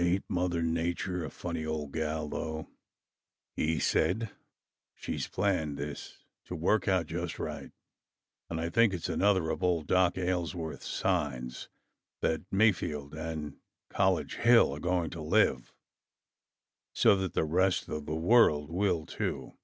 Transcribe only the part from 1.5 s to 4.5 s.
old gal, though?" he said.